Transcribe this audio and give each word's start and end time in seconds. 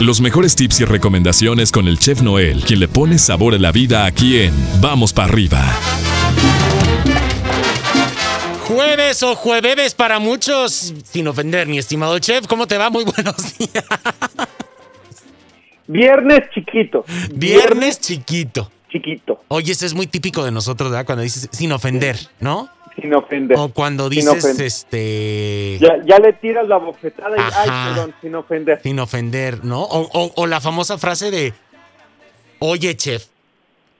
Los 0.00 0.20
mejores 0.20 0.54
tips 0.54 0.80
y 0.80 0.84
recomendaciones 0.84 1.72
con 1.72 1.88
el 1.88 1.98
chef 1.98 2.22
Noel, 2.22 2.62
quien 2.64 2.78
le 2.78 2.86
pone 2.86 3.18
sabor 3.18 3.54
a 3.54 3.58
la 3.58 3.72
vida 3.72 4.04
aquí 4.04 4.38
en 4.38 4.54
Vamos 4.80 5.12
para 5.12 5.28
arriba. 5.28 5.60
Jueves 8.68 9.24
o 9.24 9.34
jueves 9.34 9.94
para 9.94 10.20
muchos, 10.20 10.94
sin 11.02 11.26
ofender, 11.26 11.66
mi 11.66 11.78
estimado 11.78 12.16
chef, 12.20 12.46
¿cómo 12.46 12.68
te 12.68 12.78
va? 12.78 12.90
Muy 12.90 13.02
buenos 13.02 13.34
días. 13.58 13.84
Viernes 15.88 16.44
chiquito. 16.54 17.04
Viernes 17.34 17.98
chiquito. 18.00 18.70
Chiquito. 18.92 19.42
Oye, 19.48 19.72
ese 19.72 19.86
es 19.86 19.94
muy 19.94 20.06
típico 20.06 20.44
de 20.44 20.52
nosotros, 20.52 20.92
¿verdad? 20.92 21.06
Cuando 21.06 21.22
dices 21.24 21.48
sin 21.50 21.72
ofender, 21.72 22.16
¿no? 22.38 22.68
Sin 23.08 23.14
ofender. 23.14 23.56
O 23.58 23.68
cuando 23.70 24.10
dices, 24.10 24.44
este... 24.60 25.78
Ya, 25.80 25.96
ya 26.04 26.18
le 26.18 26.34
tiras 26.34 26.68
la 26.68 26.76
bofetada 26.76 27.34
y, 27.36 27.40
Ajá. 27.40 27.62
ay, 27.62 27.94
perdón, 27.94 28.14
sin 28.20 28.34
ofender. 28.34 28.80
Sin 28.82 29.00
ofender, 29.00 29.64
¿no? 29.64 29.82
O, 29.82 30.00
o- 30.12 30.32
o 30.36 30.46
la 30.46 30.60
famosa 30.60 30.98
frase 30.98 31.30
de, 31.30 31.54
oye, 32.58 32.94
chef, 32.96 33.24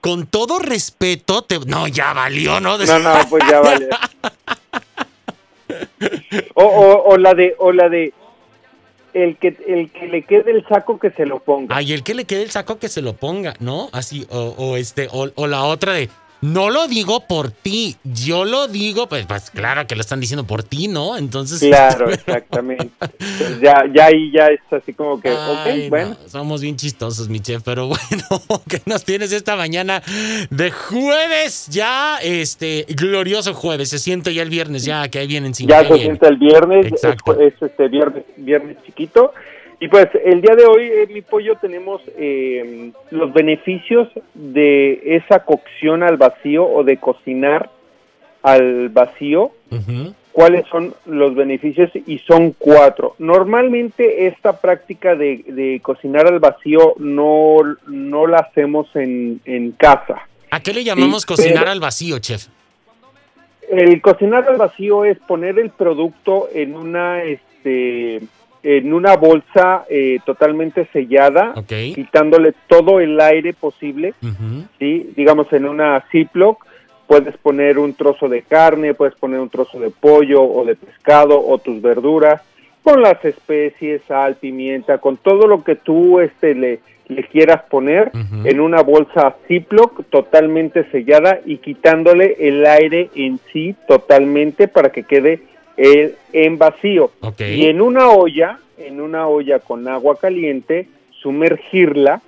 con 0.02 0.26
todo 0.26 0.58
respeto, 0.58 1.40
te... 1.40 1.58
No, 1.60 1.88
ya 1.88 2.12
valió, 2.12 2.60
¿no? 2.60 2.76
No, 2.76 2.98
no, 2.98 3.14
pues 3.30 3.42
ya 3.50 3.60
vale. 3.60 3.88
O, 6.54 6.64
o, 6.64 7.12
o 7.12 7.16
la 7.16 7.32
de, 7.32 7.54
o 7.58 7.72
la 7.72 7.88
de, 7.88 8.12
el 9.14 9.38
que, 9.38 9.56
el 9.66 9.90
que 9.90 10.06
le 10.06 10.22
quede 10.22 10.50
el 10.50 10.66
saco 10.68 10.98
que 10.98 11.10
se 11.12 11.24
lo 11.24 11.38
ponga. 11.38 11.74
Ay, 11.74 11.94
el 11.94 12.02
que 12.02 12.12
le 12.14 12.26
quede 12.26 12.42
el 12.42 12.50
saco 12.50 12.78
que 12.78 12.90
se 12.90 13.00
lo 13.00 13.14
ponga, 13.14 13.54
¿no? 13.58 13.88
Así, 13.92 14.26
o, 14.28 14.54
o 14.58 14.76
este, 14.76 15.08
o, 15.12 15.30
o 15.34 15.46
la 15.46 15.64
otra 15.64 15.94
de, 15.94 16.10
no 16.40 16.70
lo 16.70 16.86
digo 16.86 17.26
por 17.26 17.50
ti, 17.50 17.96
yo 18.04 18.44
lo 18.44 18.68
digo, 18.68 19.08
pues, 19.08 19.26
pues 19.26 19.50
claro 19.50 19.86
que 19.86 19.94
lo 19.96 20.00
están 20.00 20.20
diciendo 20.20 20.44
por 20.44 20.62
ti, 20.62 20.88
¿no? 20.88 21.16
Entonces... 21.16 21.58
Claro, 21.60 22.10
exactamente. 22.10 22.90
Pues 22.98 23.60
ya, 23.60 23.84
ya 23.92 24.06
ahí 24.06 24.30
ya 24.30 24.46
es 24.46 24.60
así 24.70 24.92
como 24.92 25.20
que, 25.20 25.30
Ay, 25.30 25.86
ok, 25.86 25.90
bueno. 25.90 26.08
no, 26.10 26.28
somos 26.28 26.60
bien 26.60 26.76
chistosos, 26.76 27.28
mi 27.28 27.40
chef, 27.40 27.62
pero 27.64 27.88
bueno, 27.88 28.62
¿qué 28.68 28.80
nos 28.86 29.04
tienes 29.04 29.32
esta 29.32 29.56
mañana 29.56 30.02
de 30.50 30.70
jueves? 30.70 31.68
Ya, 31.70 32.18
este, 32.22 32.86
glorioso 32.88 33.54
jueves, 33.54 33.88
se 33.88 33.98
siente 33.98 34.32
ya 34.32 34.42
el 34.42 34.50
viernes, 34.50 34.84
ya 34.84 35.08
que 35.08 35.18
ahí 35.18 35.26
viene 35.26 35.48
encima. 35.48 35.70
Ya 35.70 35.88
se 35.88 35.98
siente 35.98 36.28
el 36.28 36.36
viernes, 36.36 36.86
es, 36.86 36.92
Exacto. 36.92 37.40
es 37.40 37.54
este 37.60 37.88
viernes, 37.88 38.24
viernes 38.36 38.76
chiquito. 38.86 39.32
Y 39.80 39.88
pues 39.88 40.08
el 40.24 40.40
día 40.40 40.56
de 40.56 40.66
hoy, 40.66 40.84
eh, 40.86 41.08
mi 41.12 41.22
pollo, 41.22 41.54
tenemos 41.60 42.00
eh, 42.18 42.90
los 43.10 43.32
beneficios 43.32 44.08
de 44.34 45.00
esa 45.04 45.44
cocción 45.44 46.02
al 46.02 46.16
vacío 46.16 46.66
o 46.66 46.82
de 46.82 46.96
cocinar 46.96 47.70
al 48.42 48.88
vacío. 48.88 49.52
¿Cuáles 50.32 50.66
son 50.68 50.94
los 51.06 51.34
beneficios? 51.34 51.90
Y 52.06 52.18
son 52.20 52.54
cuatro. 52.58 53.14
Normalmente 53.18 54.26
esta 54.28 54.60
práctica 54.60 55.14
de, 55.16 55.44
de 55.46 55.80
cocinar 55.82 56.26
al 56.26 56.38
vacío 56.38 56.94
no, 56.98 57.56
no 57.88 58.26
la 58.26 58.38
hacemos 58.38 58.86
en, 58.94 59.40
en 59.44 59.72
casa. 59.72 60.26
¿A 60.50 60.60
qué 60.60 60.72
le 60.72 60.84
llamamos 60.84 61.22
Sí, 61.22 61.28
cocinar 61.28 61.58
pero- 61.64 61.70
al 61.72 61.80
vacío, 61.80 62.18
chef? 62.20 62.46
El 63.68 64.00
cocinar 64.00 64.48
al 64.48 64.56
vacío 64.56 65.04
es 65.04 65.18
poner 65.18 65.58
el 65.58 65.70
producto 65.70 66.48
en 66.54 66.74
una 66.74 67.22
este 67.22 68.20
en 68.62 68.92
una 68.92 69.16
bolsa 69.16 69.84
eh, 69.88 70.18
totalmente 70.24 70.88
sellada, 70.92 71.54
quitándole 71.66 72.54
todo 72.66 73.00
el 73.00 73.20
aire 73.20 73.52
posible. 73.52 74.14
¿sí? 74.78 75.10
digamos 75.16 75.52
en 75.52 75.66
una 75.66 76.04
Ziploc, 76.10 76.64
puedes 77.06 77.36
poner 77.38 77.78
un 77.78 77.94
trozo 77.94 78.28
de 78.28 78.42
carne, 78.42 78.94
puedes 78.94 79.14
poner 79.14 79.40
un 79.40 79.48
trozo 79.48 79.80
de 79.80 79.90
pollo 79.90 80.42
o 80.42 80.64
de 80.64 80.76
pescado 80.76 81.40
o 81.44 81.58
tus 81.58 81.80
verduras, 81.80 82.42
con 82.82 83.02
las 83.02 83.22
especies, 83.24 84.02
sal, 84.06 84.36
pimienta, 84.36 84.98
con 84.98 85.16
todo 85.16 85.46
lo 85.46 85.62
que 85.62 85.74
tú 85.74 86.20
este, 86.20 86.54
le, 86.54 86.80
le 87.08 87.24
quieras 87.24 87.62
poner 87.70 88.12
en 88.44 88.60
una 88.60 88.82
bolsa 88.82 89.36
Ziploc 89.46 90.04
totalmente 90.10 90.84
sellada 90.90 91.40
y 91.44 91.58
quitándole 91.58 92.36
el 92.38 92.64
aire 92.66 93.10
en 93.14 93.40
sí 93.52 93.74
totalmente 93.86 94.68
para 94.68 94.90
que 94.90 95.02
quede 95.02 95.42
eh, 95.78 96.14
en 96.32 96.58
vacío. 96.58 97.12
Y 97.38 97.66
en 97.66 97.80
una 97.80 98.10
olla, 98.10 98.58
en 98.76 99.00
una 99.00 99.26
olla 99.28 99.60
con 99.60 99.86
agua 99.88 100.18
caliente, 100.18 100.88
sumergirla, 101.22 102.20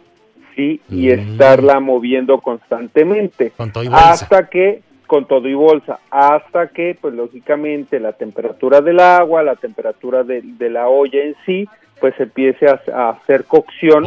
¿sí? 0.56 0.80
Y 0.90 1.08
Mm. 1.08 1.10
estarla 1.32 1.80
moviendo 1.80 2.40
constantemente. 2.40 3.50
Con 3.56 3.72
todo 3.72 3.84
y 3.84 3.88
bolsa. 3.88 4.10
Hasta 4.10 4.48
que, 4.48 4.80
con 5.06 5.26
todo 5.26 5.48
y 5.48 5.54
bolsa, 5.54 5.98
hasta 6.10 6.68
que, 6.68 6.96
pues 7.00 7.14
lógicamente, 7.14 7.98
la 7.98 8.12
temperatura 8.12 8.80
del 8.80 9.00
agua, 9.00 9.42
la 9.42 9.56
temperatura 9.56 10.22
de, 10.22 10.40
de 10.42 10.70
la 10.70 10.88
olla 10.88 11.22
en 11.22 11.34
sí, 11.44 11.68
pues 12.00 12.14
empiece 12.20 12.66
a, 12.68 12.80
a 12.94 13.10
hacer 13.10 13.44
cocción 13.44 14.04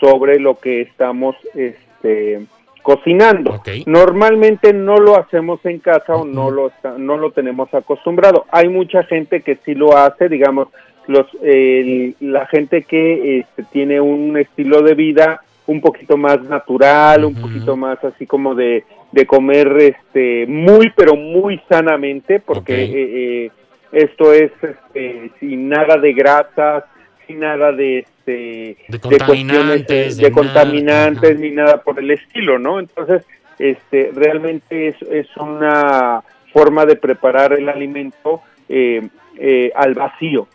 sobre 0.00 0.38
lo 0.40 0.58
que 0.58 0.82
estamos 0.82 1.36
este, 1.54 2.40
cocinando. 2.82 3.54
Normalmente 3.86 4.72
no 4.72 4.96
lo 4.98 5.18
hacemos 5.18 5.64
en 5.64 5.78
casa 5.78 6.14
o 6.16 6.24
no 6.24 6.50
lo 6.50 6.68
está- 6.68 6.96
no 6.98 7.16
lo 7.16 7.30
tenemos 7.30 7.72
acostumbrado. 7.74 8.46
Hay 8.50 8.68
mucha 8.68 9.02
gente 9.04 9.40
que 9.42 9.56
sí 9.64 9.74
lo 9.74 9.96
hace, 9.96 10.28
digamos, 10.28 10.68
los 11.06 11.26
la 12.20 12.46
gente 12.46 12.82
que 12.82 13.38
este, 13.40 13.64
tiene 13.72 14.00
un 14.00 14.36
estilo 14.36 14.82
de 14.82 14.94
vida 14.94 15.40
un 15.66 15.80
poquito 15.80 16.16
más 16.16 16.42
natural, 16.42 17.24
un 17.24 17.34
poquito 17.34 17.76
más 17.76 18.02
así 18.04 18.26
como 18.26 18.54
de, 18.54 18.84
de 19.12 19.26
comer 19.26 19.68
este 19.78 20.46
muy 20.46 20.90
pero 20.96 21.14
muy 21.16 21.60
sanamente, 21.68 22.40
porque 22.40 22.74
eh, 22.84 22.90
eh, 23.46 23.50
esto 23.92 24.32
es 24.32 24.50
este, 24.62 25.30
sin 25.40 25.68
nada 25.68 25.96
de 25.96 26.12
grasas, 26.12 26.84
sin 27.30 27.40
nada 27.40 27.72
de 27.72 28.00
este 28.00 28.76
De 28.88 28.98
contaminantes, 29.00 30.16
de, 30.16 30.24
de 30.24 30.32
contaminantes 30.32 31.34
nada, 31.34 31.40
ni 31.40 31.50
nada 31.50 31.82
por 31.82 31.98
el 31.98 32.10
estilo, 32.10 32.58
¿no? 32.58 32.80
Entonces, 32.80 33.24
este, 33.58 34.10
realmente 34.14 34.88
es, 34.88 35.02
es 35.02 35.28
una 35.36 36.22
forma 36.52 36.86
de 36.86 36.96
preparar 36.96 37.52
el 37.52 37.68
alimento 37.68 38.40
eh, 38.68 39.06
eh, 39.38 39.70
al 39.74 39.94
vacío. 39.94 40.48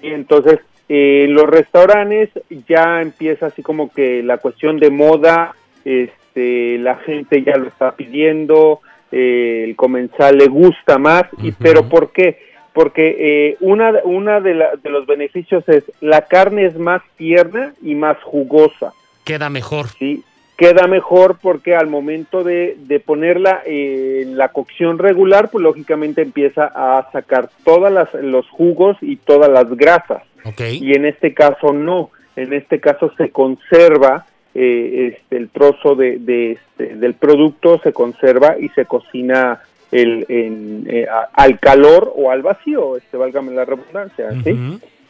¿sí? 0.00 0.08
Entonces, 0.08 0.60
eh, 0.88 1.26
los 1.28 1.46
restaurantes 1.48 2.30
ya 2.68 3.02
empieza 3.02 3.46
así 3.46 3.62
como 3.62 3.92
que 3.92 4.22
la 4.22 4.38
cuestión 4.38 4.78
de 4.78 4.90
moda, 4.90 5.54
este, 5.84 6.78
la 6.78 6.96
gente 6.96 7.42
ya 7.42 7.56
lo 7.56 7.68
está 7.68 7.94
pidiendo, 7.94 8.80
eh, 9.10 9.64
el 9.64 9.76
comensal 9.76 10.38
le 10.38 10.46
gusta 10.46 10.98
más, 10.98 11.24
y, 11.42 11.52
pero 11.52 11.88
¿por 11.88 12.12
qué? 12.12 12.51
Porque 12.72 13.16
eh, 13.50 13.56
una, 13.60 13.92
una 14.04 14.40
de, 14.40 14.54
la- 14.54 14.70
de 14.82 14.90
los 14.90 15.06
beneficios 15.06 15.68
es 15.68 15.84
la 16.00 16.22
carne 16.22 16.64
es 16.66 16.78
más 16.78 17.02
tierna 17.16 17.74
y 17.82 17.94
más 17.94 18.16
jugosa. 18.22 18.92
Queda 19.24 19.50
mejor. 19.50 19.88
¿sí? 19.98 20.22
Queda 20.56 20.86
mejor 20.86 21.38
porque 21.42 21.74
al 21.74 21.86
momento 21.88 22.44
de, 22.44 22.76
de 22.78 23.00
ponerla 23.00 23.62
en 23.66 24.36
la 24.38 24.48
cocción 24.48 24.98
regular, 24.98 25.50
pues 25.50 25.62
lógicamente 25.62 26.22
empieza 26.22 26.70
a 26.74 27.10
sacar 27.12 27.50
todos 27.64 27.92
los 28.22 28.48
jugos 28.48 28.96
y 29.00 29.16
todas 29.16 29.50
las 29.50 29.68
grasas. 29.76 30.22
Ok. 30.44 30.60
Y 30.80 30.94
en 30.94 31.04
este 31.04 31.34
caso 31.34 31.72
no, 31.72 32.10
en 32.36 32.52
este 32.52 32.80
caso 32.80 33.12
se 33.16 33.30
conserva 33.30 34.26
eh, 34.54 35.14
este, 35.16 35.36
el 35.36 35.48
trozo 35.48 35.94
de, 35.94 36.18
de 36.18 36.52
este, 36.52 36.96
del 36.96 37.14
producto, 37.14 37.80
se 37.82 37.92
conserva 37.92 38.56
y 38.58 38.68
se 38.70 38.84
cocina 38.84 39.60
el, 39.92 40.26
en, 40.28 40.86
eh, 40.88 41.06
a- 41.08 41.28
al 41.32 41.60
calor 41.60 42.12
o 42.16 42.30
al 42.30 42.42
vacío, 42.42 42.96
este, 42.96 43.16
válgame 43.16 43.52
la 43.52 43.64
redundancia. 43.64 44.30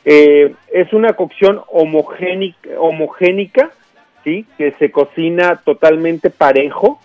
Eh, 0.04 0.52
es 0.72 0.92
una 0.92 1.12
cocción 1.14 1.60
homogénica, 1.68 2.68
homogénica, 2.78 3.70
¿sí? 4.24 4.44
Que 4.58 4.72
se 4.72 4.90
cocina 4.90 5.60
totalmente 5.64 6.28
parejo, 6.30 7.00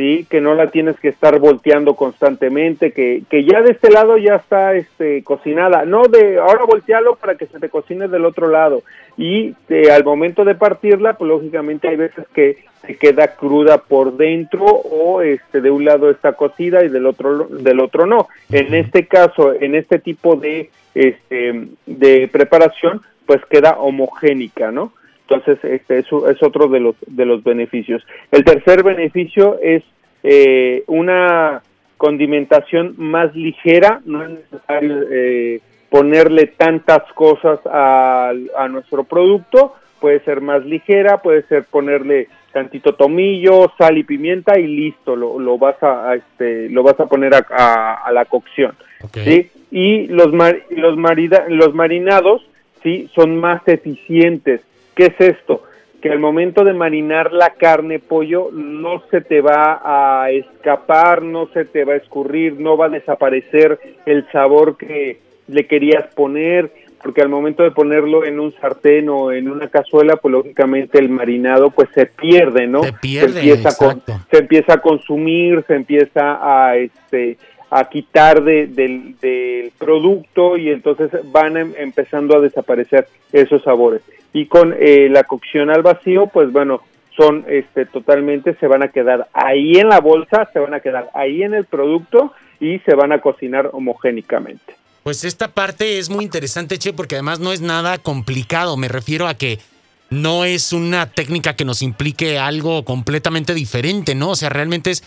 ¿sí? 0.00 0.26
Que 0.30 0.40
no 0.40 0.54
la 0.54 0.68
tienes 0.68 0.98
que 0.98 1.08
estar 1.08 1.38
volteando 1.38 1.94
constantemente, 1.94 2.92
que, 2.92 3.22
que 3.28 3.44
ya 3.44 3.60
de 3.60 3.72
este 3.72 3.90
lado 3.90 4.16
ya 4.16 4.36
está 4.36 4.74
este, 4.74 5.22
cocinada. 5.22 5.84
No 5.84 6.04
de 6.04 6.38
ahora 6.38 6.64
voltealo 6.64 7.16
para 7.16 7.34
que 7.34 7.44
se 7.44 7.58
te 7.58 7.68
cocine 7.68 8.08
del 8.08 8.24
otro 8.24 8.48
lado. 8.48 8.82
Y 9.18 9.54
eh, 9.68 9.90
al 9.92 10.02
momento 10.02 10.46
de 10.46 10.54
partirla, 10.54 11.18
pues 11.18 11.28
lógicamente 11.28 11.88
hay 11.88 11.96
veces 11.96 12.26
que 12.32 12.64
se 12.80 12.96
queda 12.96 13.36
cruda 13.36 13.76
por 13.76 14.16
dentro 14.16 14.64
o 14.64 15.20
este 15.20 15.60
de 15.60 15.70
un 15.70 15.84
lado 15.84 16.08
está 16.08 16.32
cocida 16.32 16.82
y 16.82 16.88
del 16.88 17.04
otro 17.04 17.48
del 17.48 17.78
otro 17.78 18.06
no. 18.06 18.26
En 18.50 18.72
este 18.72 19.06
caso, 19.06 19.52
en 19.52 19.74
este 19.74 19.98
tipo 19.98 20.34
de 20.34 20.70
este 20.94 21.68
de 21.84 22.26
preparación, 22.32 23.02
pues 23.26 23.44
queda 23.50 23.72
homogénica, 23.72 24.70
¿no? 24.70 24.94
Entonces, 25.30 25.62
este 25.64 25.98
es, 26.00 26.06
es 26.06 26.42
otro 26.42 26.66
de 26.68 26.80
los 26.80 26.96
de 27.06 27.24
los 27.24 27.44
beneficios. 27.44 28.04
El 28.32 28.44
tercer 28.44 28.82
beneficio 28.82 29.58
es 29.62 29.84
eh, 30.24 30.82
una 30.88 31.62
condimentación 31.96 32.94
más 32.98 33.34
ligera, 33.36 34.00
no 34.06 34.24
es 34.24 34.30
necesario 34.30 35.02
eh, 35.10 35.60
ponerle 35.88 36.46
tantas 36.46 37.02
cosas 37.14 37.60
a, 37.66 38.32
a 38.56 38.68
nuestro 38.68 39.04
producto, 39.04 39.74
puede 40.00 40.20
ser 40.20 40.40
más 40.40 40.64
ligera, 40.64 41.18
puede 41.18 41.42
ser 41.42 41.64
ponerle 41.64 42.28
tantito 42.52 42.94
tomillo, 42.94 43.70
sal 43.78 43.98
y 43.98 44.02
pimienta 44.02 44.58
y 44.58 44.66
listo, 44.66 45.14
lo, 45.14 45.38
lo 45.38 45.58
vas 45.58 45.80
a, 45.82 46.10
a, 46.10 46.14
este, 46.16 46.68
lo 46.70 46.82
vas 46.82 46.98
a 46.98 47.06
poner 47.06 47.34
a, 47.34 47.46
a- 47.50 47.94
a 48.06 48.12
la 48.12 48.24
cocción. 48.24 48.74
¿sí? 49.24 49.50
Y 49.70 50.06
los, 50.08 50.32
mar- 50.32 50.62
los, 50.70 50.96
marida- 50.96 51.46
los 51.48 51.72
marinados 51.74 52.44
sí 52.82 53.08
son 53.14 53.36
más 53.36 53.62
eficientes. 53.68 54.62
¿Qué 55.00 55.14
es 55.18 55.34
esto? 55.34 55.62
Que 56.02 56.10
al 56.10 56.18
momento 56.18 56.62
de 56.62 56.74
marinar 56.74 57.32
la 57.32 57.54
carne 57.54 58.00
pollo 58.00 58.50
no 58.52 59.02
se 59.10 59.22
te 59.22 59.40
va 59.40 59.80
a 59.82 60.30
escapar, 60.30 61.22
no 61.22 61.46
se 61.54 61.64
te 61.64 61.86
va 61.86 61.94
a 61.94 61.96
escurrir, 61.96 62.60
no 62.60 62.76
va 62.76 62.84
a 62.84 62.90
desaparecer 62.90 63.80
el 64.04 64.30
sabor 64.30 64.76
que 64.76 65.18
le 65.48 65.66
querías 65.66 66.14
poner, 66.14 66.70
porque 67.02 67.22
al 67.22 67.30
momento 67.30 67.62
de 67.62 67.70
ponerlo 67.70 68.26
en 68.26 68.40
un 68.40 68.52
sartén 68.52 69.08
o 69.08 69.32
en 69.32 69.48
una 69.48 69.68
cazuela, 69.68 70.16
pues 70.16 70.32
lógicamente 70.32 70.98
el 70.98 71.08
marinado 71.08 71.70
pues 71.70 71.88
se 71.94 72.04
pierde, 72.04 72.66
¿no? 72.66 72.82
Se 72.82 72.92
pierde, 72.92 73.40
empieza, 73.40 73.70
se 73.70 74.38
empieza 74.38 74.74
a 74.74 74.82
consumir, 74.82 75.64
se 75.66 75.76
empieza 75.76 76.40
a 76.42 76.76
este 76.76 77.38
a 77.70 77.88
quitar 77.88 78.42
de, 78.42 78.66
del, 78.66 79.14
del, 79.20 79.70
producto 79.78 80.58
y 80.58 80.70
entonces 80.70 81.08
van 81.30 81.56
em, 81.56 81.72
empezando 81.78 82.36
a 82.36 82.40
desaparecer 82.40 83.06
esos 83.32 83.62
sabores. 83.62 84.02
Y 84.32 84.46
con 84.46 84.74
eh, 84.78 85.08
la 85.10 85.24
cocción 85.24 85.70
al 85.70 85.82
vacío, 85.82 86.28
pues 86.28 86.52
bueno, 86.52 86.82
son 87.16 87.44
este 87.48 87.86
totalmente, 87.86 88.54
se 88.60 88.66
van 88.66 88.82
a 88.82 88.88
quedar 88.88 89.28
ahí 89.32 89.72
en 89.78 89.88
la 89.88 90.00
bolsa, 90.00 90.48
se 90.52 90.58
van 90.58 90.74
a 90.74 90.80
quedar 90.80 91.10
ahí 91.14 91.42
en 91.42 91.54
el 91.54 91.64
producto 91.64 92.32
y 92.60 92.78
se 92.80 92.94
van 92.94 93.12
a 93.12 93.20
cocinar 93.20 93.70
homogénicamente. 93.72 94.74
Pues 95.02 95.24
esta 95.24 95.48
parte 95.48 95.98
es 95.98 96.10
muy 96.10 96.24
interesante, 96.24 96.78
Che, 96.78 96.92
porque 96.92 97.16
además 97.16 97.40
no 97.40 97.52
es 97.52 97.62
nada 97.62 97.98
complicado. 97.98 98.76
Me 98.76 98.88
refiero 98.88 99.26
a 99.26 99.34
que 99.34 99.58
no 100.10 100.44
es 100.44 100.72
una 100.72 101.06
técnica 101.10 101.54
que 101.54 101.64
nos 101.64 101.82
implique 101.82 102.38
algo 102.38 102.84
completamente 102.84 103.54
diferente, 103.54 104.14
¿no? 104.14 104.30
O 104.30 104.36
sea, 104.36 104.50
realmente 104.50 104.90
es 104.90 105.02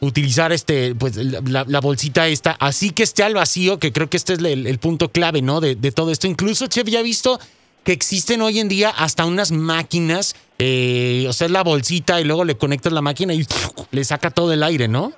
utilizar 0.00 0.52
este, 0.52 0.94
pues, 0.94 1.16
la, 1.16 1.80
bolsita 1.80 2.26
esta, 2.26 2.56
así 2.58 2.90
que 2.90 3.02
esté 3.02 3.22
al 3.22 3.34
vacío, 3.34 3.78
que 3.78 3.92
creo 3.92 4.10
que 4.10 4.16
este 4.16 4.34
es 4.34 4.38
el, 4.40 4.78
punto 4.78 5.10
clave, 5.10 5.42
¿no? 5.42 5.60
De, 5.60 5.76
todo 5.92 6.10
esto. 6.10 6.26
Incluso, 6.26 6.66
Chef, 6.66 6.88
ya 6.88 7.00
he 7.00 7.04
visto 7.04 7.38
que 7.86 7.92
existen 7.92 8.42
hoy 8.42 8.58
en 8.58 8.68
día 8.68 8.90
hasta 8.90 9.24
unas 9.24 9.52
máquinas, 9.52 10.34
eh, 10.58 11.24
o 11.28 11.32
sea, 11.32 11.46
es 11.46 11.52
la 11.52 11.62
bolsita 11.62 12.20
y 12.20 12.24
luego 12.24 12.44
le 12.44 12.56
conectas 12.56 12.92
la 12.92 13.00
máquina 13.00 13.32
y 13.32 13.46
le 13.92 14.02
saca 14.04 14.30
todo 14.30 14.52
el 14.52 14.64
aire, 14.64 14.88
¿no? 14.88 15.12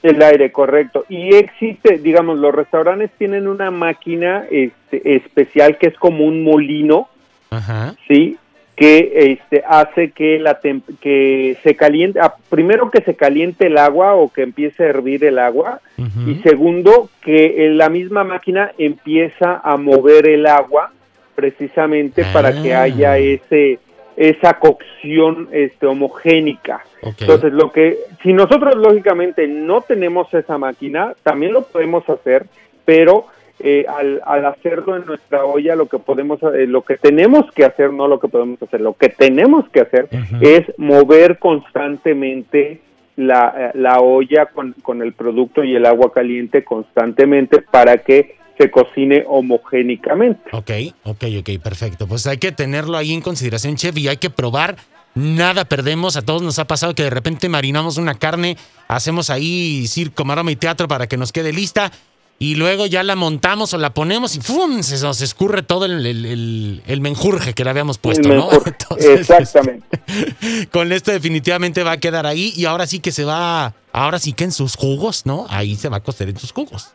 El 0.00 0.22
aire, 0.22 0.52
correcto. 0.52 1.04
Y 1.08 1.34
existe, 1.34 1.98
digamos, 1.98 2.38
los 2.38 2.54
restaurantes 2.54 3.10
tienen 3.18 3.48
una 3.48 3.72
máquina 3.72 4.44
este, 4.48 5.16
especial 5.16 5.76
que 5.76 5.88
es 5.88 5.96
como 5.96 6.24
un 6.24 6.44
molino, 6.44 7.08
Ajá. 7.50 7.96
¿sí? 8.06 8.38
que 8.76 9.32
este, 9.32 9.64
hace 9.68 10.10
que, 10.10 10.38
la 10.38 10.58
que 11.00 11.56
se 11.62 11.76
caliente, 11.76 12.20
ah, 12.20 12.34
primero 12.48 12.90
que 12.90 13.02
se 13.02 13.14
caliente 13.14 13.66
el 13.66 13.78
agua 13.78 14.14
o 14.14 14.32
que 14.32 14.42
empiece 14.42 14.84
a 14.84 14.88
hervir 14.88 15.24
el 15.24 15.38
agua, 15.38 15.80
y 16.26 16.36
segundo 16.42 17.08
que 17.22 17.70
la 17.70 17.88
misma 17.88 18.24
máquina 18.24 18.72
empieza 18.78 19.60
a 19.62 19.76
mover 19.76 20.28
el 20.28 20.46
agua 20.46 20.92
precisamente 21.34 22.24
para 22.32 22.52
que 22.62 22.74
ah. 22.74 22.82
haya 22.82 23.18
ese 23.18 23.78
esa 24.16 24.54
cocción 24.54 25.48
este 25.50 25.86
homogénica. 25.86 26.84
Entonces, 27.02 27.52
lo 27.52 27.72
que 27.72 27.98
si 28.22 28.32
nosotros 28.32 28.76
lógicamente 28.76 29.48
no 29.48 29.80
tenemos 29.80 30.32
esa 30.32 30.56
máquina, 30.56 31.14
también 31.22 31.52
lo 31.52 31.62
podemos 31.62 32.08
hacer, 32.08 32.46
pero 32.84 33.26
eh, 33.60 33.84
al, 33.88 34.20
al, 34.24 34.46
hacerlo 34.46 34.96
en 34.96 35.06
nuestra 35.06 35.44
olla, 35.44 35.76
lo 35.76 35.86
que 35.86 35.98
podemos, 35.98 36.42
eh, 36.42 36.66
lo 36.66 36.82
que 36.82 36.96
tenemos 36.96 37.50
que 37.52 37.64
hacer, 37.64 37.92
no 37.92 38.08
lo 38.08 38.18
que 38.18 38.28
podemos 38.28 38.62
hacer, 38.62 38.80
lo 38.80 38.94
que 38.94 39.08
tenemos 39.08 39.68
que 39.68 39.80
hacer 39.80 40.08
es 40.40 40.62
mover 40.76 41.38
constantemente 41.38 42.80
la, 43.16 43.54
eh, 43.56 43.70
la 43.78 44.00
olla 44.00 44.46
con, 44.46 44.74
con, 44.82 45.02
el 45.02 45.12
producto 45.12 45.62
y 45.62 45.76
el 45.76 45.86
agua 45.86 46.12
caliente 46.12 46.64
constantemente 46.64 47.62
para 47.62 47.98
que 47.98 48.36
se 48.58 48.70
cocine 48.70 49.24
homogénicamente. 49.26 50.42
Ok, 50.52 50.70
ok, 51.04 51.24
ok, 51.40 51.62
perfecto. 51.62 52.06
Pues 52.06 52.26
hay 52.26 52.38
que 52.38 52.52
tenerlo 52.52 52.96
ahí 52.96 53.12
en 53.12 53.20
consideración, 53.20 53.76
chef, 53.76 53.96
y 53.98 54.08
hay 54.08 54.16
que 54.16 54.30
probar. 54.30 54.76
Nada 55.14 55.64
perdemos, 55.64 56.16
a 56.16 56.22
todos 56.22 56.42
nos 56.42 56.58
ha 56.58 56.66
pasado 56.66 56.94
que 56.94 57.04
de 57.04 57.10
repente 57.10 57.48
marinamos 57.48 57.98
una 57.98 58.14
carne, 58.14 58.56
hacemos 58.88 59.30
ahí 59.30 59.86
circo, 59.86 60.24
maroma 60.24 60.50
y 60.50 60.56
teatro 60.56 60.88
para 60.88 61.06
que 61.06 61.16
nos 61.16 61.30
quede 61.30 61.52
lista 61.52 61.92
y 62.38 62.56
luego 62.56 62.86
ya 62.86 63.02
la 63.04 63.14
montamos 63.14 63.72
o 63.74 63.78
la 63.78 63.94
ponemos 63.94 64.34
y 64.34 64.40
¡fum! 64.40 64.82
se 64.82 65.00
nos 65.00 65.20
escurre 65.20 65.62
todo 65.62 65.86
el, 65.86 67.00
menjurje 67.00 67.54
que 67.54 67.62
le 67.62 67.70
habíamos 67.70 67.98
puesto, 67.98 68.28
¿no? 68.28 68.50
Exactamente. 68.98 69.86
con 70.72 70.90
esto 70.90 71.12
definitivamente 71.12 71.84
va 71.84 71.92
a 71.92 71.96
quedar 71.98 72.26
ahí 72.26 72.52
y 72.56 72.64
ahora 72.64 72.86
sí 72.86 72.98
que 72.98 73.12
se 73.12 73.24
va, 73.24 73.74
ahora 73.92 74.18
sí 74.18 74.32
que 74.32 74.44
en 74.44 74.52
sus 74.52 74.74
jugos, 74.74 75.26
¿no? 75.26 75.46
Ahí 75.48 75.76
se 75.76 75.88
va 75.88 75.98
a 75.98 76.02
cocer 76.02 76.28
en 76.28 76.38
sus 76.38 76.52
jugos. 76.52 76.88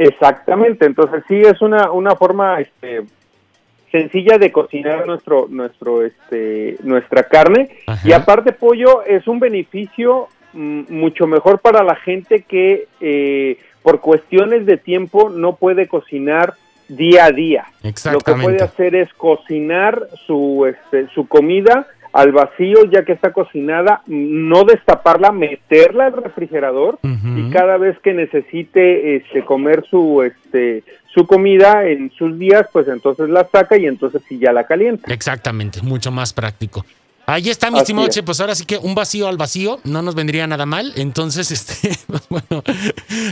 Exactamente, 0.00 0.86
entonces 0.86 1.24
sí 1.26 1.40
es 1.40 1.60
una, 1.60 1.90
una 1.90 2.14
forma 2.14 2.60
este, 2.60 3.02
sencilla 3.90 4.38
de 4.38 4.52
cocinar 4.52 5.04
nuestro, 5.08 5.46
nuestro, 5.50 6.04
este, 6.04 6.76
nuestra 6.84 7.24
carne. 7.24 7.68
Y 8.04 8.12
aparte 8.12 8.52
pollo 8.52 9.02
es 9.02 9.26
un 9.26 9.40
beneficio 9.40 10.28
mm, 10.52 10.82
mucho 10.88 11.26
mejor 11.26 11.58
para 11.58 11.82
la 11.82 11.96
gente 11.96 12.42
que 12.42 12.86
eh, 13.00 13.58
por 13.82 14.00
cuestiones 14.00 14.66
de 14.66 14.76
tiempo 14.76 15.30
no 15.30 15.56
puede 15.56 15.88
cocinar 15.88 16.54
día 16.86 17.24
a 17.24 17.32
día. 17.32 17.66
Lo 18.12 18.20
que 18.20 18.34
puede 18.34 18.62
hacer 18.62 18.94
es 18.94 19.12
cocinar 19.14 20.08
su, 20.26 20.64
este, 20.66 21.08
su 21.08 21.26
comida 21.26 21.88
al 22.12 22.32
vacío 22.32 22.84
ya 22.90 23.04
que 23.04 23.12
está 23.12 23.32
cocinada, 23.32 24.02
no 24.06 24.64
destaparla, 24.64 25.32
meterla 25.32 26.06
al 26.06 26.12
refrigerador 26.14 26.98
y 27.02 27.50
cada 27.50 27.76
vez 27.76 27.98
que 28.00 28.14
necesite 28.14 29.16
este, 29.16 29.44
comer 29.44 29.84
su 29.88 30.22
este 30.22 30.84
su 31.14 31.26
comida 31.26 31.86
en 31.86 32.12
sus 32.16 32.38
días, 32.38 32.66
pues 32.72 32.86
entonces 32.86 33.28
la 33.28 33.44
saca 33.48 33.76
y 33.76 33.86
entonces 33.86 34.22
sí 34.28 34.38
ya 34.38 34.52
la 34.52 34.64
calienta. 34.64 35.12
Exactamente, 35.12 35.80
mucho 35.82 36.12
más 36.12 36.32
práctico. 36.32 36.84
Ahí 37.26 37.50
está, 37.50 37.70
mi 37.70 37.78
estimado 37.78 38.08
Che, 38.08 38.22
pues 38.22 38.40
ahora 38.40 38.54
sí 38.54 38.64
que 38.64 38.78
un 38.78 38.94
vacío 38.94 39.28
al 39.28 39.36
vacío 39.36 39.80
no 39.84 40.00
nos 40.00 40.14
vendría 40.14 40.46
nada 40.46 40.64
mal. 40.64 40.94
Entonces, 40.96 41.50
este, 41.50 41.90
pues 42.06 42.22
bueno, 42.30 42.64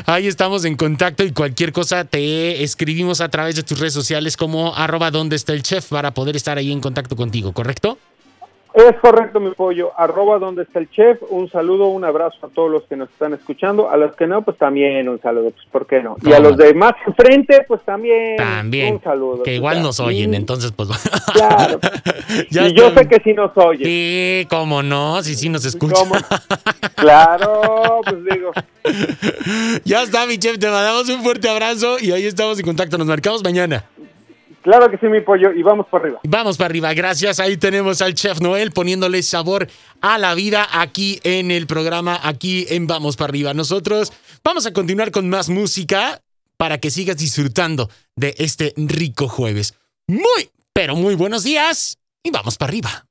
ahí 0.04 0.26
estamos 0.26 0.66
en 0.66 0.76
contacto 0.76 1.24
y 1.24 1.32
cualquier 1.32 1.72
cosa 1.72 2.04
te 2.04 2.62
escribimos 2.62 3.22
a 3.22 3.30
través 3.30 3.56
de 3.56 3.62
tus 3.62 3.78
redes 3.78 3.94
sociales 3.94 4.36
como 4.36 4.74
arroba 4.76 5.10
donde 5.10 5.36
está 5.36 5.54
el 5.54 5.62
chef 5.62 5.88
para 5.88 6.12
poder 6.12 6.36
estar 6.36 6.58
ahí 6.58 6.72
en 6.72 6.80
contacto 6.80 7.16
contigo, 7.16 7.52
¿correcto? 7.52 7.96
Es 8.76 8.94
correcto, 9.00 9.40
mi 9.40 9.52
pollo. 9.52 9.92
Arroba 9.96 10.38
donde 10.38 10.64
está 10.64 10.80
el 10.80 10.90
chef. 10.90 11.18
Un 11.30 11.50
saludo, 11.50 11.86
un 11.86 12.04
abrazo 12.04 12.44
a 12.44 12.50
todos 12.50 12.70
los 12.70 12.82
que 12.82 12.94
nos 12.94 13.08
están 13.08 13.32
escuchando. 13.32 13.88
A 13.88 13.96
los 13.96 14.14
que 14.14 14.26
no, 14.26 14.42
pues 14.42 14.58
también 14.58 15.08
un 15.08 15.18
saludo. 15.18 15.50
Pues, 15.50 15.66
¿por 15.72 15.86
qué 15.86 16.02
no? 16.02 16.18
Y 16.22 16.30
a 16.34 16.40
los 16.40 16.58
de 16.58 16.74
más 16.74 16.92
frente, 17.16 17.64
pues 17.66 17.80
también. 17.86 18.36
También. 18.36 18.96
Un 18.96 19.02
saludo. 19.02 19.44
Que 19.44 19.54
igual 19.54 19.82
nos 19.82 19.98
oyen, 19.98 20.34
entonces, 20.34 20.72
pues. 20.72 20.90
Claro. 21.32 21.78
y 22.50 22.72
yo 22.74 22.90
sé 22.90 23.08
que 23.08 23.20
sí 23.22 23.32
nos 23.32 23.56
oyen. 23.56 23.84
Sí, 23.84 24.46
cómo 24.50 24.82
no, 24.82 25.22
sí, 25.22 25.34
sí 25.34 25.48
nos 25.48 25.64
escuchan. 25.64 26.08
claro, 26.96 28.00
pues 28.04 28.24
digo. 28.24 28.52
Ya 29.84 30.02
está, 30.02 30.26
mi 30.26 30.36
chef. 30.36 30.58
Te 30.58 30.68
mandamos 30.68 31.08
un 31.08 31.22
fuerte 31.22 31.48
abrazo 31.48 31.96
y 31.98 32.12
ahí 32.12 32.26
estamos 32.26 32.58
en 32.58 32.66
contacto. 32.66 32.98
Nos 32.98 33.06
marcamos 33.06 33.42
mañana. 33.42 33.84
Claro 34.66 34.90
que 34.90 34.98
sí, 34.98 35.06
mi 35.06 35.20
pollo, 35.20 35.52
y 35.52 35.62
vamos 35.62 35.86
para 35.88 36.02
arriba. 36.02 36.20
Vamos 36.24 36.56
para 36.56 36.66
arriba, 36.66 36.92
gracias. 36.92 37.38
Ahí 37.38 37.56
tenemos 37.56 38.02
al 38.02 38.14
chef 38.14 38.40
Noel 38.40 38.72
poniéndole 38.72 39.22
sabor 39.22 39.68
a 40.00 40.18
la 40.18 40.34
vida 40.34 40.66
aquí 40.72 41.20
en 41.22 41.52
el 41.52 41.68
programa, 41.68 42.18
aquí 42.20 42.66
en 42.68 42.88
Vamos 42.88 43.14
para 43.14 43.30
arriba. 43.30 43.54
Nosotros 43.54 44.12
vamos 44.42 44.66
a 44.66 44.72
continuar 44.72 45.12
con 45.12 45.28
más 45.28 45.48
música 45.48 46.20
para 46.56 46.78
que 46.78 46.90
sigas 46.90 47.16
disfrutando 47.16 47.88
de 48.16 48.34
este 48.38 48.74
rico 48.76 49.28
jueves. 49.28 49.74
Muy, 50.08 50.50
pero 50.72 50.96
muy 50.96 51.14
buenos 51.14 51.44
días 51.44 51.98
y 52.24 52.32
vamos 52.32 52.58
para 52.58 52.70
arriba. 52.70 53.05